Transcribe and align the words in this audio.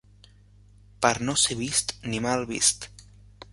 Per 1.05 1.11
no 1.29 1.35
ser 1.43 1.59
vist 1.61 1.95
ni 2.13 2.25
mal 2.29 2.49
vist 2.55 2.91